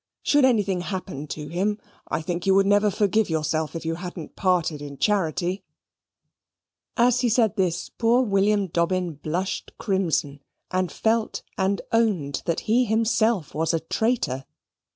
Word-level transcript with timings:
Should 0.23 0.45
anything 0.45 0.81
happen 0.81 1.27
to 1.27 1.47
him, 1.49 1.77
I 2.07 2.23
think 2.23 2.47
you 2.47 2.55
would 2.55 2.65
never 2.65 2.89
forgive 2.89 3.29
yourself 3.29 3.75
if 3.75 3.85
you 3.85 3.93
hadn't 3.93 4.35
parted 4.35 4.81
in 4.81 4.97
charity." 4.97 5.63
As 6.97 7.21
he 7.21 7.29
said 7.29 7.55
this, 7.55 7.89
poor 7.89 8.23
William 8.23 8.65
Dobbin 8.65 9.13
blushed 9.13 9.73
crimson, 9.77 10.39
and 10.71 10.91
felt 10.91 11.43
and 11.55 11.83
owned 11.91 12.41
that 12.47 12.61
he 12.61 12.85
himself 12.85 13.53
was 13.53 13.75
a 13.75 13.79
traitor. 13.79 14.45